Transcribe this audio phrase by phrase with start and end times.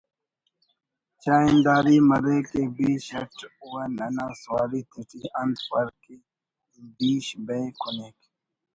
[1.23, 6.25] چاہنداری مرے کہ بیش اٹ و ننا سواری تیٹی انت فرق ءِ
[6.97, 8.17] بیش بئے کنیک